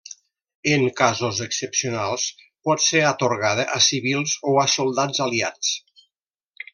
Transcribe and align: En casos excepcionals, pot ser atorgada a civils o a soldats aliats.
En 0.75 0.83
casos 1.01 1.41
excepcionals, 1.45 2.25
pot 2.69 2.83
ser 2.87 3.03
atorgada 3.11 3.67
a 3.77 3.79
civils 3.91 4.35
o 4.53 4.59
a 4.65 4.67
soldats 4.81 5.23
aliats. 5.31 5.75